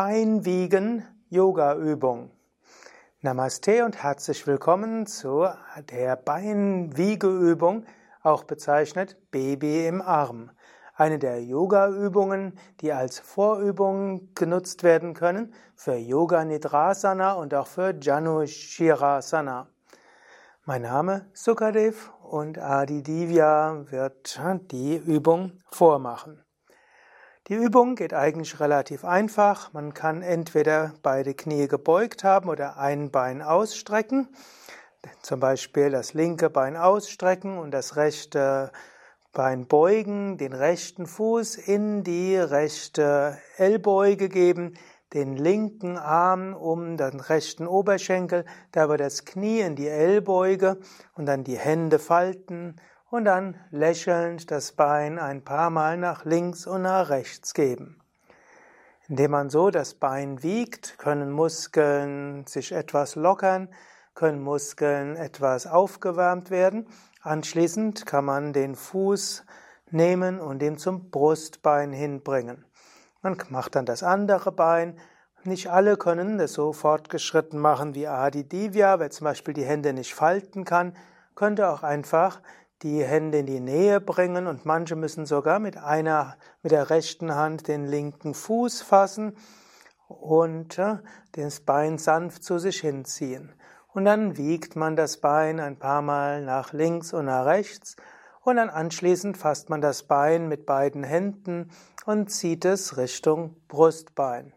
Beinwiegen 0.00 1.02
Yoga 1.28 1.74
Übung. 1.74 2.30
Namaste 3.20 3.84
und 3.84 4.00
herzlich 4.00 4.46
willkommen 4.46 5.08
zu 5.08 5.48
der 5.90 6.14
Beinwiegeübung, 6.14 7.84
auch 8.22 8.44
bezeichnet 8.44 9.16
Baby 9.32 9.88
im 9.88 10.00
Arm. 10.00 10.52
Eine 10.94 11.18
der 11.18 11.42
Yoga 11.42 11.88
Übungen, 11.88 12.56
die 12.80 12.92
als 12.92 13.18
Vorübung 13.18 14.32
genutzt 14.36 14.84
werden 14.84 15.14
können 15.14 15.52
für 15.74 15.96
Yoga 15.96 16.44
Nidrasana 16.44 17.32
und 17.32 17.52
auch 17.52 17.66
für 17.66 17.92
Janushirasana. 18.00 19.66
Mein 20.64 20.82
Name 20.82 21.26
Sukadev 21.32 22.12
und 22.22 22.56
Adi 22.56 23.02
Divya 23.02 23.90
wird 23.90 24.40
die 24.70 24.94
Übung 24.96 25.54
vormachen. 25.72 26.44
Die 27.48 27.54
Übung 27.54 27.94
geht 27.94 28.12
eigentlich 28.12 28.60
relativ 28.60 29.06
einfach. 29.06 29.72
Man 29.72 29.94
kann 29.94 30.20
entweder 30.20 30.92
beide 31.02 31.32
Knie 31.32 31.66
gebeugt 31.66 32.22
haben 32.22 32.50
oder 32.50 32.76
ein 32.76 33.10
Bein 33.10 33.40
ausstrecken. 33.40 34.28
Zum 35.22 35.40
Beispiel 35.40 35.88
das 35.88 36.12
linke 36.12 36.50
Bein 36.50 36.76
ausstrecken 36.76 37.56
und 37.56 37.70
das 37.70 37.96
rechte 37.96 38.70
Bein 39.32 39.66
beugen, 39.66 40.36
den 40.36 40.52
rechten 40.52 41.06
Fuß 41.06 41.56
in 41.56 42.04
die 42.04 42.36
rechte 42.36 43.38
Ellbeuge 43.56 44.28
geben, 44.28 44.74
den 45.14 45.34
linken 45.34 45.96
Arm 45.96 46.52
um 46.52 46.98
den 46.98 47.18
rechten 47.18 47.66
Oberschenkel, 47.66 48.44
dabei 48.72 48.98
das 48.98 49.24
Knie 49.24 49.60
in 49.60 49.74
die 49.74 49.88
Ellbeuge 49.88 50.76
und 51.14 51.24
dann 51.24 51.44
die 51.44 51.58
Hände 51.58 51.98
falten 51.98 52.76
und 53.10 53.24
dann 53.24 53.56
lächelnd 53.70 54.50
das 54.50 54.72
Bein 54.72 55.18
ein 55.18 55.42
paar 55.42 55.70
Mal 55.70 55.96
nach 55.96 56.24
links 56.24 56.66
und 56.66 56.82
nach 56.82 57.08
rechts 57.08 57.54
geben. 57.54 58.00
Indem 59.08 59.30
man 59.30 59.50
so 59.50 59.70
das 59.70 59.94
Bein 59.94 60.42
wiegt, 60.42 60.98
können 60.98 61.30
Muskeln 61.30 62.46
sich 62.46 62.72
etwas 62.72 63.14
lockern, 63.14 63.68
können 64.14 64.42
Muskeln 64.42 65.16
etwas 65.16 65.66
aufgewärmt 65.66 66.50
werden. 66.50 66.86
Anschließend 67.22 68.04
kann 68.04 68.26
man 68.26 68.52
den 68.52 68.74
Fuß 68.74 69.44
nehmen 69.90 70.40
und 70.40 70.62
ihn 70.62 70.76
zum 70.76 71.10
Brustbein 71.10 71.92
hinbringen. 71.92 72.66
Man 73.22 73.38
macht 73.48 73.76
dann 73.76 73.86
das 73.86 74.02
andere 74.02 74.52
Bein. 74.52 74.98
Nicht 75.44 75.70
alle 75.70 75.96
können 75.96 76.36
das 76.36 76.52
so 76.52 76.74
fortgeschritten 76.74 77.58
machen 77.58 77.94
wie 77.94 78.06
Adi 78.06 78.44
Divya. 78.44 79.00
Wer 79.00 79.10
zum 79.10 79.24
Beispiel 79.24 79.54
die 79.54 79.64
Hände 79.64 79.94
nicht 79.94 80.14
falten 80.14 80.64
kann, 80.64 80.94
könnte 81.34 81.70
auch 81.70 81.82
einfach 81.82 82.42
die 82.82 83.02
Hände 83.04 83.38
in 83.38 83.46
die 83.46 83.60
Nähe 83.60 84.00
bringen 84.00 84.46
und 84.46 84.64
manche 84.64 84.96
müssen 84.96 85.26
sogar 85.26 85.58
mit 85.58 85.76
einer, 85.76 86.36
mit 86.62 86.72
der 86.72 86.90
rechten 86.90 87.34
Hand 87.34 87.68
den 87.68 87.86
linken 87.86 88.34
Fuß 88.34 88.82
fassen 88.82 89.36
und 90.06 90.78
äh, 90.78 90.98
das 91.32 91.60
Bein 91.60 91.98
sanft 91.98 92.44
zu 92.44 92.58
sich 92.58 92.80
hinziehen. 92.80 93.52
Und 93.92 94.04
dann 94.04 94.36
wiegt 94.36 94.76
man 94.76 94.96
das 94.96 95.18
Bein 95.18 95.60
ein 95.60 95.78
paar 95.78 96.02
Mal 96.02 96.44
nach 96.44 96.72
links 96.72 97.12
und 97.12 97.24
nach 97.26 97.46
rechts 97.46 97.96
und 98.42 98.56
dann 98.56 98.70
anschließend 98.70 99.36
fasst 99.36 99.70
man 99.70 99.80
das 99.80 100.04
Bein 100.04 100.48
mit 100.48 100.64
beiden 100.64 101.02
Händen 101.02 101.70
und 102.06 102.30
zieht 102.30 102.64
es 102.64 102.96
Richtung 102.96 103.56
Brustbein. 103.68 104.54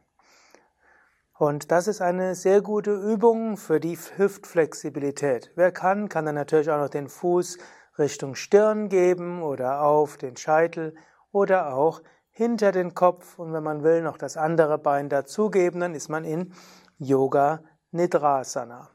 Und 1.38 1.72
das 1.72 1.88
ist 1.88 2.02
eine 2.02 2.36
sehr 2.36 2.62
gute 2.62 2.94
Übung 2.94 3.58
für 3.58 3.80
die 3.80 3.98
Hüftflexibilität. 3.98 5.52
Wer 5.56 5.72
kann, 5.72 6.08
kann 6.08 6.26
dann 6.26 6.36
natürlich 6.36 6.70
auch 6.70 6.78
noch 6.78 6.90
den 6.90 7.10
Fuß 7.10 7.58
Richtung 7.98 8.36
Stirn 8.36 8.90
geben 8.90 9.42
oder 9.44 9.82
auf 9.82 10.18
den 10.18 10.38
Scheitel 10.38 10.96
oder 11.32 11.74
auch 11.74 12.02
hinter 12.30 12.72
den 12.72 12.94
Kopf 12.94 13.38
und 13.38 13.54
wenn 13.54 13.64
man 13.64 13.84
will 13.84 14.02
noch 14.02 14.18
das 14.18 14.38
andere 14.38 14.78
Bein 14.78 15.10
dazugeben, 15.10 15.82
dann 15.82 15.96
ist 15.96 16.10
man 16.10 16.24
in 16.24 16.54
Yoga 16.98 17.62
Nidrasana. 17.92 18.90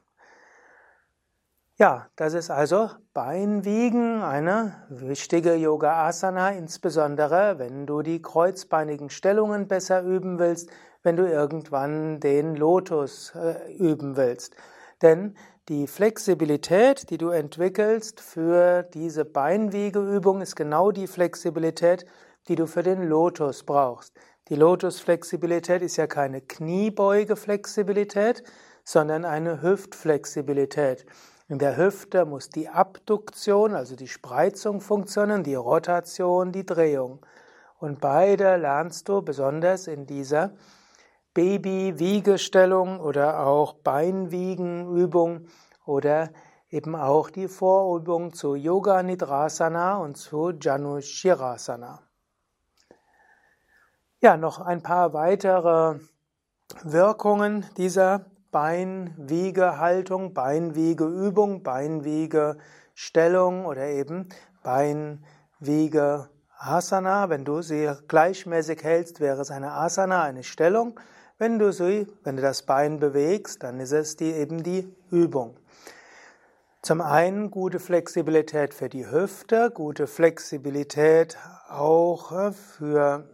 Ja, 1.79 2.09
das 2.17 2.33
ist 2.33 2.51
also 2.51 2.89
Beinwiegen, 3.13 4.23
eine 4.23 4.87
wichtige 4.89 5.55
Yoga 5.57 6.07
Asana, 6.07 6.53
insbesondere 6.53 7.59
wenn 7.59 7.85
du 7.85 8.01
die 8.01 8.23
kreuzbeinigen 8.23 9.11
Stellungen 9.11 9.69
besser 9.69 10.01
üben 10.01 10.39
willst, 10.39 10.71
wenn 11.03 11.17
du 11.17 11.29
irgendwann 11.29 12.19
den 12.19 12.57
Lotus 12.57 13.35
äh, 13.35 13.75
üben 13.75 14.17
willst. 14.17 14.57
Denn 15.03 15.37
die 15.69 15.87
Flexibilität, 15.87 17.11
die 17.11 17.19
du 17.19 17.31
entwickelst 17.31 18.21
für 18.21 18.83
diese 18.83 19.25
Beinwiegeübung, 19.25 20.41
ist 20.41 20.57
genau 20.57 20.93
die 20.93 21.07
Flexibilität, 21.07 22.07
die 22.49 22.55
du 22.55 22.67
für 22.67 22.83
den 22.83 23.03
Lotus 23.03 23.65
brauchst. 23.65 24.15
Die 24.49 24.55
Lotus-Flexibilität 24.55 25.83
ist 25.83 25.97
ja 25.97 26.07
keine 26.07 26.41
Kniebeuge-Flexibilität, 26.41 28.45
sondern 28.85 29.25
eine 29.25 29.61
Hüftflexibilität. 29.61 31.05
In 31.49 31.59
der 31.59 31.77
Hüfte 31.77 32.25
muss 32.25 32.49
die 32.49 32.69
Abduktion, 32.69 33.75
also 33.75 33.97
die 33.97 34.09
Spreizung 34.09 34.81
funktionieren, 34.81 35.43
die 35.43 35.57
Rotation, 35.57 36.53
die 36.53 36.65
Drehung. 36.65 37.27
Und 37.79 38.01
beide 38.01 38.57
lernst 38.57 39.09
du 39.09 39.23
besonders 39.23 39.89
in 39.89 40.07
dieser 40.07 40.55
Baby-Wiegestellung 41.37 42.99
oder 42.99 43.47
auch 43.47 43.75
Beinwiegenübung 43.75 45.47
oder 45.85 46.31
eben 46.71 46.97
auch 46.97 47.29
die 47.29 47.49
Vorübung 47.49 48.33
zu 48.33 48.55
Yoga 48.55 49.03
Nidrasana 49.03 49.99
und 49.99 50.17
zu 50.17 50.53
Janushirasana. 50.59 52.01
Ja, 54.23 54.39
noch 54.39 54.61
ein 54.61 54.83
paar 54.83 55.13
weitere 55.13 55.99
Wirkungen 56.85 57.67
dieser 57.77 58.25
Beinwiegehaltung, 58.51 60.33
Beinwiegeübung, 60.33 61.63
Beinwiegestellung 61.63 63.67
oder 63.67 63.89
eben 63.89 64.31
Beinwiegeasana. 64.63 67.29
Wenn 67.29 67.45
du 67.45 67.61
sie 67.61 67.93
gleichmäßig 68.09 68.83
hältst, 68.83 69.21
wäre 69.21 69.43
es 69.43 69.51
eine 69.51 69.73
Asana, 69.73 70.23
eine 70.23 70.43
Stellung. 70.43 70.99
Wenn 71.39 71.59
du 71.59 71.69
wenn 71.69 72.37
du 72.37 72.43
das 72.43 72.63
Bein 72.63 72.99
bewegst, 72.99 73.63
dann 73.63 73.79
ist 73.79 73.93
es 73.93 74.17
die, 74.17 74.33
eben 74.33 74.63
die 74.63 74.91
Übung. 75.11 75.59
Zum 76.81 77.03
einen 77.03 77.51
gute 77.51 77.79
Flexibilität 77.79 78.73
für 78.73 78.89
die 78.89 79.11
Hüfte, 79.11 79.71
gute 79.71 80.07
Flexibilität 80.07 81.37
auch 81.69 82.33
äh, 82.33 82.53
für 82.53 83.29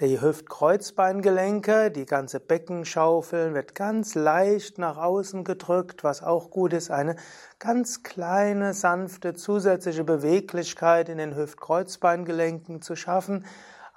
die 0.00 0.20
Hüftkreuzbeingelenke, 0.20 1.90
die 1.90 2.04
ganze 2.04 2.38
Beckenschaufel 2.38 3.54
wird 3.54 3.74
ganz 3.74 4.14
leicht 4.14 4.76
nach 4.76 4.98
außen 4.98 5.42
gedrückt, 5.42 6.04
was 6.04 6.22
auch 6.22 6.50
gut 6.50 6.74
ist, 6.74 6.90
eine 6.90 7.16
ganz 7.58 8.02
kleine, 8.02 8.74
sanfte 8.74 9.32
zusätzliche 9.32 10.04
Beweglichkeit 10.04 11.08
in 11.08 11.16
den 11.16 11.34
Hüftkreuzbeingelenken 11.34 12.82
zu 12.82 12.94
schaffen, 12.94 13.46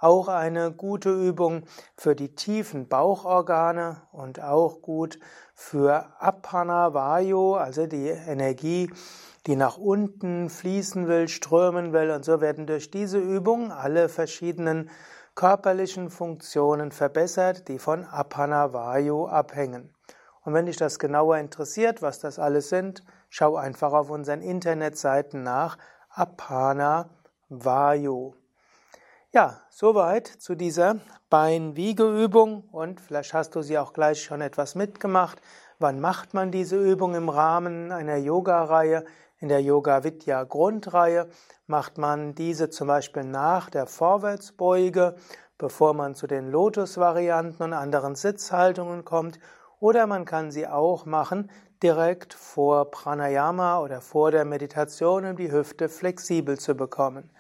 auch 0.01 0.27
eine 0.27 0.71
gute 0.71 1.11
Übung 1.11 1.63
für 1.95 2.15
die 2.15 2.35
tiefen 2.35 2.87
Bauchorgane 2.87 4.01
und 4.11 4.41
auch 4.41 4.81
gut 4.81 5.19
für 5.53 6.07
Apana 6.19 6.93
Vayu, 6.93 7.53
also 7.53 7.85
die 7.85 8.07
Energie, 8.07 8.91
die 9.45 9.55
nach 9.55 9.77
unten 9.77 10.49
fließen 10.49 11.07
will, 11.07 11.27
strömen 11.27 11.93
will. 11.93 12.09
Und 12.09 12.25
so 12.25 12.41
werden 12.41 12.65
durch 12.65 12.89
diese 12.89 13.19
Übung 13.19 13.71
alle 13.71 14.09
verschiedenen 14.09 14.89
körperlichen 15.35 16.09
Funktionen 16.09 16.91
verbessert, 16.91 17.67
die 17.67 17.77
von 17.77 18.03
Apana 18.03 18.73
Vayu 18.73 19.27
abhängen. 19.27 19.93
Und 20.43 20.55
wenn 20.55 20.65
dich 20.65 20.77
das 20.77 20.97
genauer 20.97 21.37
interessiert, 21.37 22.01
was 22.01 22.19
das 22.19 22.39
alles 22.39 22.69
sind, 22.69 23.03
schau 23.29 23.55
einfach 23.55 23.93
auf 23.93 24.09
unseren 24.09 24.41
Internetseiten 24.41 25.43
nach 25.43 25.77
Apana 26.09 27.11
Vayu. 27.49 28.40
Ja, 29.33 29.61
soweit 29.69 30.27
zu 30.27 30.55
dieser 30.55 30.97
Beinwiegeübung 31.29 32.65
und 32.69 32.99
vielleicht 32.99 33.33
hast 33.33 33.55
du 33.55 33.61
sie 33.61 33.77
auch 33.79 33.93
gleich 33.93 34.21
schon 34.21 34.41
etwas 34.41 34.75
mitgemacht. 34.75 35.41
Wann 35.79 36.01
macht 36.01 36.33
man 36.33 36.51
diese 36.51 36.75
Übung 36.75 37.15
im 37.15 37.29
Rahmen 37.29 37.93
einer 37.93 38.17
Yoga-Reihe? 38.17 39.05
In 39.37 39.47
der 39.47 39.61
Yoga 39.61 40.03
Vidya 40.03 40.43
Grundreihe 40.43 41.29
macht 41.65 41.97
man 41.97 42.35
diese 42.35 42.69
zum 42.71 42.89
Beispiel 42.89 43.23
nach 43.23 43.69
der 43.69 43.87
Vorwärtsbeuge, 43.87 45.15
bevor 45.57 45.93
man 45.93 46.13
zu 46.13 46.27
den 46.27 46.51
Lotus-Varianten 46.51 47.63
und 47.63 47.71
anderen 47.71 48.15
Sitzhaltungen 48.15 49.05
kommt. 49.05 49.39
Oder 49.79 50.07
man 50.07 50.25
kann 50.25 50.51
sie 50.51 50.67
auch 50.67 51.05
machen 51.05 51.49
direkt 51.81 52.33
vor 52.33 52.91
Pranayama 52.91 53.79
oder 53.79 54.01
vor 54.01 54.31
der 54.31 54.43
Meditation, 54.43 55.23
um 55.23 55.37
die 55.37 55.53
Hüfte 55.53 55.87
flexibel 55.87 56.59
zu 56.59 56.75
bekommen. 56.75 57.31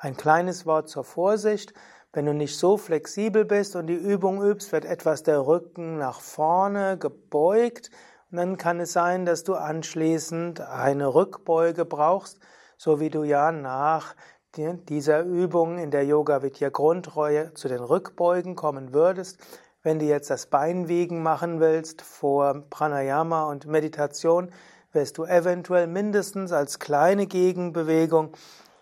Ein 0.00 0.16
kleines 0.16 0.64
Wort 0.64 0.88
zur 0.88 1.02
Vorsicht. 1.02 1.74
Wenn 2.12 2.24
du 2.24 2.32
nicht 2.32 2.56
so 2.56 2.76
flexibel 2.76 3.44
bist 3.44 3.74
und 3.74 3.88
die 3.88 3.96
Übung 3.96 4.40
übst, 4.40 4.70
wird 4.70 4.84
etwas 4.84 5.24
der 5.24 5.44
Rücken 5.44 5.98
nach 5.98 6.20
vorne 6.20 6.96
gebeugt. 6.98 7.90
Und 8.30 8.36
dann 8.36 8.56
kann 8.58 8.78
es 8.78 8.92
sein, 8.92 9.26
dass 9.26 9.42
du 9.42 9.56
anschließend 9.56 10.60
eine 10.60 11.12
Rückbeuge 11.12 11.84
brauchst, 11.84 12.38
so 12.76 13.00
wie 13.00 13.10
du 13.10 13.24
ja 13.24 13.50
nach 13.50 14.14
dieser 14.56 15.24
Übung 15.24 15.78
in 15.78 15.90
der 15.90 16.04
Yoga 16.04 16.44
Vidya 16.44 16.68
Grundreue 16.68 17.52
zu 17.54 17.66
den 17.66 17.80
Rückbeugen 17.80 18.54
kommen 18.54 18.92
würdest. 18.92 19.40
Wenn 19.82 19.98
du 19.98 20.04
jetzt 20.04 20.30
das 20.30 20.46
Beinwiegen 20.46 21.24
machen 21.24 21.58
willst 21.58 22.02
vor 22.02 22.62
Pranayama 22.70 23.50
und 23.50 23.66
Meditation, 23.66 24.52
wirst 24.92 25.18
du 25.18 25.24
eventuell 25.24 25.88
mindestens 25.88 26.52
als 26.52 26.78
kleine 26.78 27.26
Gegenbewegung 27.26 28.36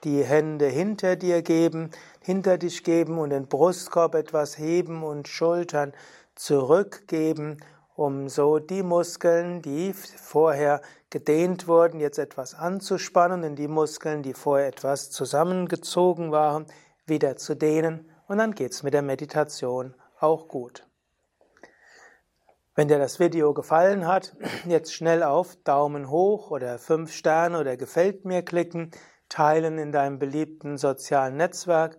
die 0.06 0.22
Hände 0.22 0.66
hinter 0.66 1.16
dir 1.16 1.42
geben, 1.42 1.90
hinter 2.20 2.58
dich 2.58 2.84
geben 2.84 3.18
und 3.18 3.30
den 3.30 3.48
Brustkorb 3.48 4.14
etwas 4.14 4.56
heben 4.56 5.02
und 5.02 5.26
Schultern 5.26 5.92
zurückgeben, 6.36 7.56
um 7.96 8.28
so 8.28 8.60
die 8.60 8.84
Muskeln, 8.84 9.62
die 9.62 9.92
vorher 9.92 10.80
gedehnt 11.10 11.66
wurden, 11.66 11.98
jetzt 11.98 12.20
etwas 12.20 12.54
anzuspannen 12.54 13.42
und 13.42 13.56
die 13.56 13.66
Muskeln, 13.66 14.22
die 14.22 14.32
vorher 14.32 14.68
etwas 14.68 15.10
zusammengezogen 15.10 16.30
waren, 16.30 16.66
wieder 17.06 17.36
zu 17.36 17.56
dehnen 17.56 18.08
und 18.28 18.38
dann 18.38 18.54
geht's 18.54 18.84
mit 18.84 18.94
der 18.94 19.02
Meditation 19.02 19.92
auch 20.20 20.46
gut. 20.46 20.86
Wenn 22.76 22.86
dir 22.86 22.98
das 22.98 23.18
Video 23.18 23.54
gefallen 23.54 24.06
hat, 24.06 24.36
jetzt 24.68 24.94
schnell 24.94 25.24
auf 25.24 25.56
Daumen 25.64 26.10
hoch 26.10 26.52
oder 26.52 26.78
5 26.78 27.12
Sterne 27.12 27.58
oder 27.58 27.76
gefällt 27.76 28.24
mir 28.24 28.42
klicken, 28.42 28.92
teilen 29.28 29.78
in 29.78 29.92
deinem 29.92 30.18
beliebten 30.18 30.78
sozialen 30.78 31.36
Netzwerk. 31.36 31.98